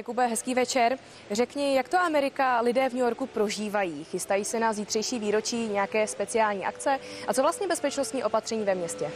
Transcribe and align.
Jakube, 0.00 0.26
hezký 0.26 0.54
večer. 0.54 0.98
Řekni, 1.30 1.74
jak 1.76 1.88
to 1.88 1.98
Amerika 1.98 2.60
lidé 2.60 2.88
v 2.88 2.92
New 2.92 3.02
Yorku 3.02 3.26
prožívají? 3.26 4.04
Chystají 4.04 4.44
se 4.44 4.60
na 4.60 4.72
zítřejší 4.72 5.18
výročí 5.18 5.68
nějaké 5.68 6.06
speciální 6.06 6.66
akce? 6.66 6.98
A 7.28 7.34
co 7.34 7.42
vlastně 7.42 7.66
bezpečnostní 7.66 8.24
opatření 8.24 8.64
ve 8.64 8.74
městě? 8.74 9.10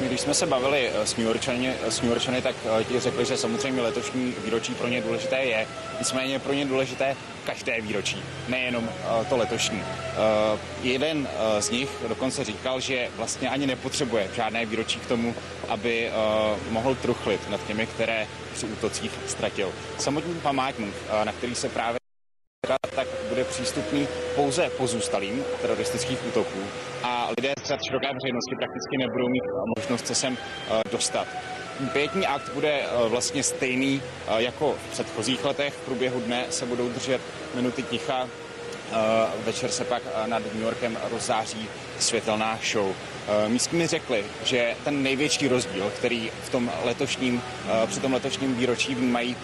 Když 0.00 0.20
jsme 0.20 0.34
se 0.34 0.46
bavili 0.46 0.90
eh, 0.94 1.06
s 1.06 1.16
New, 1.16 1.26
Yorkčany, 1.26 1.74
s 1.88 2.00
New 2.00 2.10
Yorkčany, 2.10 2.42
tak 2.42 2.56
eh, 2.80 2.84
ti 2.84 3.00
řekli, 3.00 3.24
že 3.24 3.36
samozřejmě 3.36 3.82
letošní 3.82 4.34
výročí 4.44 4.74
pro 4.74 4.88
ně 4.88 5.00
důležité 5.00 5.36
je. 5.36 5.66
Nicméně 5.98 6.38
pro 6.38 6.52
ně 6.52 6.64
důležité 6.64 7.16
každé 7.46 7.80
výročí, 7.80 8.22
nejenom 8.48 8.88
eh, 8.88 9.24
to 9.24 9.36
letošní. 9.36 9.82
Jeden 10.82 11.28
z 11.58 11.70
nich 11.70 11.88
dokonce 12.08 12.44
říkal, 12.44 12.80
že 12.80 13.08
vlastně 13.16 13.50
ani 13.50 13.66
nepotřebuje 13.66 14.30
žádné 14.36 14.66
výročí 14.66 14.98
k 14.98 15.06
tomu, 15.06 15.34
aby 15.68 16.10
mohl 16.70 16.94
truchlit 16.94 17.50
nad 17.50 17.66
těmi, 17.66 17.86
které 17.86 18.26
při 18.54 18.66
útocích 18.66 19.10
ztratil. 19.26 19.72
Samotný 19.98 20.34
památník, 20.34 20.94
na 21.24 21.32
který 21.32 21.54
se 21.54 21.68
právě 21.68 21.98
tak 22.96 23.08
bude 23.28 23.44
přístupný 23.44 24.08
pouze 24.34 24.70
pozůstalým 24.70 25.44
teroristických 25.62 26.26
útoků 26.28 26.58
a 27.02 27.30
lidé 27.36 27.52
z 27.62 27.68
široké 27.86 28.06
veřejnosti 28.06 28.54
prakticky 28.58 28.96
nebudou 28.98 29.28
mít 29.28 29.42
možnost 29.76 30.06
se 30.06 30.14
sem 30.14 30.36
eh, 30.36 30.82
dostat. 30.92 31.26
Pětní 31.92 32.26
akt 32.26 32.52
bude 32.54 32.80
eh, 32.80 33.08
vlastně 33.08 33.42
stejný 33.42 34.02
eh, 34.02 34.42
jako 34.42 34.72
v 34.72 34.92
předchozích 34.92 35.44
letech. 35.44 35.74
V 35.74 35.84
průběhu 35.84 36.20
dne 36.20 36.46
se 36.50 36.66
budou 36.66 36.88
držet 36.88 37.20
minuty 37.54 37.82
ticha 37.82 38.26
Eh, 38.26 38.47
večer 39.44 39.70
se 39.70 39.84
pak 39.84 40.02
eh, 40.06 40.28
nad 40.28 40.42
New 40.54 40.62
Yorkem 40.62 40.98
rozzáří 41.10 41.68
světelná 41.98 42.58
show. 42.72 42.94
Eh, 43.28 43.48
místní 43.48 43.78
mi 43.78 43.86
řekli, 43.86 44.24
že 44.44 44.74
ten 44.84 45.02
největší 45.02 45.48
rozdíl, 45.48 45.92
který 45.96 46.30
v 46.44 46.50
tom 46.50 46.72
letošním, 46.84 47.42
při 47.86 48.00
tom 48.00 48.12
letošním 48.12 48.54
výročí 48.54 48.94
vnímají, 48.94 49.36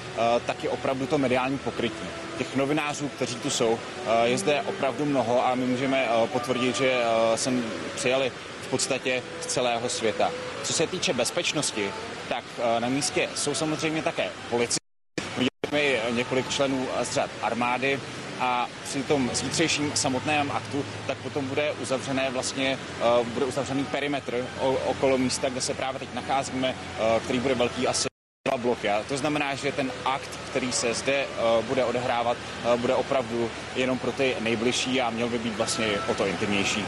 tak 0.47 0.65
je 0.65 0.71
opravdu 0.71 1.07
to 1.07 1.19
mediální 1.19 1.59
pokrytí. 1.59 2.07
Těch 2.39 2.57
novinářů, 2.57 3.09
kteří 3.09 3.35
tu 3.35 3.51
jsou, 3.51 3.79
je 4.25 4.39
zde 4.39 4.63
opravdu 4.63 5.05
mnoho 5.05 5.47
a 5.47 5.55
my 5.55 5.67
můžeme 5.67 6.09
potvrdit, 6.33 6.77
že 6.77 7.01
sem 7.35 7.65
přijeli 7.95 8.33
v 8.63 8.69
podstatě 8.69 9.23
z 9.41 9.47
celého 9.47 9.89
světa. 9.89 10.31
Co 10.63 10.73
se 10.73 10.87
týče 10.87 11.13
bezpečnosti, 11.13 11.91
tak 12.29 12.45
na 12.79 12.89
místě 12.89 13.29
jsou 13.35 13.55
samozřejmě 13.55 14.03
také 14.03 14.31
policie. 14.51 14.79
Několik 16.11 16.49
členů 16.49 16.89
z 17.03 17.11
řad 17.11 17.31
armády, 17.43 18.01
a 18.41 18.69
při 18.85 19.03
tom 19.03 19.31
zítřejším 19.33 19.93
samotném 19.95 20.51
aktu, 20.51 20.85
tak 21.07 21.19
potom 21.19 21.47
bude 21.47 21.73
uzavřené 21.73 22.31
vlastně, 22.31 22.79
uh, 23.21 23.27
bude 23.27 23.47
uzavřený 23.47 23.85
perimetr 23.85 24.47
okolo 24.87 25.19
místa, 25.19 25.49
kde 25.49 25.61
se 25.61 25.75
právě 25.75 25.99
teď 25.99 26.15
nacházíme, 26.15 26.75
uh, 26.75 27.23
který 27.23 27.39
bude 27.39 27.55
velký 27.55 27.89
asi 27.89 28.09
dva 28.49 28.57
bloky. 28.59 28.89
To 29.09 29.17
znamená, 29.17 29.55
že 29.55 29.73
ten 29.73 29.93
akt, 30.05 30.31
který 30.51 30.73
se 30.73 30.95
zde 30.95 31.27
uh, 31.27 31.65
bude 31.65 31.85
odehrávat, 31.85 32.37
uh, 32.75 32.81
bude 32.81 32.95
opravdu 32.95 33.51
jenom 33.77 33.99
pro 33.99 34.13
ty 34.13 34.37
nejbližší 34.41 35.01
a 35.01 35.11
měl 35.11 35.29
by 35.29 35.39
být 35.39 35.57
vlastně 35.57 35.87
o 36.09 36.15
to 36.15 36.27
intimnější. 36.27 36.85